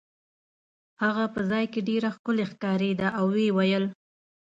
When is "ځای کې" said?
1.49-1.85